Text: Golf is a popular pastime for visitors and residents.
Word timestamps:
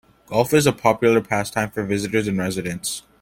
Golf 0.25 0.51
is 0.55 0.65
a 0.65 0.73
popular 0.73 1.21
pastime 1.21 1.69
for 1.69 1.83
visitors 1.83 2.27
and 2.27 2.39
residents. 2.39 3.03